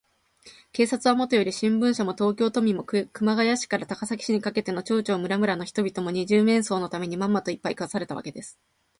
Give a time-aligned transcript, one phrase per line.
[0.71, 8.59] 警察はもとより、新聞社も、東京都民も、熊谷市から高崎市にかけての町々村々の人々も、二十面相のために、まんまと、いっぱい食わされたわけです。